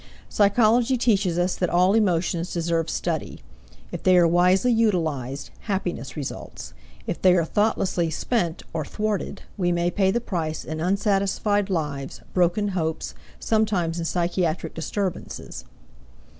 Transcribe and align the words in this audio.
Psychology 0.29 0.97
teaches 0.97 1.37
us 1.37 1.55
that 1.55 1.69
all 1.69 1.93
emotions 1.93 2.51
deserve 2.51 2.89
study; 2.89 3.43
if 3.91 4.01
they 4.01 4.17
are 4.17 4.27
wisely 4.27 4.71
utilized, 4.71 5.51
happiness 5.59 6.17
results; 6.17 6.73
if 7.05 7.21
they 7.21 7.35
are 7.37 7.45
thoughtlessly 7.45 8.09
spent 8.09 8.63
or 8.73 8.83
thwarted, 8.83 9.43
we 9.57 9.71
may 9.71 9.91
pay 9.91 10.09
the 10.09 10.19
price 10.19 10.65
in 10.65 10.79
unsatisfied 10.81 11.69
lives, 11.69 12.19
broken 12.33 12.69
hopes, 12.69 13.13
sometimes 13.39 13.99
in 13.99 14.05
psychiatric 14.05 14.73
disturbances. 14.73 15.65